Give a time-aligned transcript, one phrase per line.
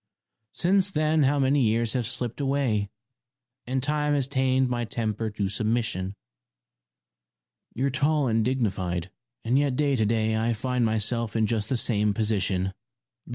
[0.53, 2.89] Since then how many years have slipped away?
[3.67, 6.15] And time has tamed my temper to submission.
[7.75, 9.11] You're tall and dignified,
[9.45, 12.73] and yet to day I find myself in just the same position.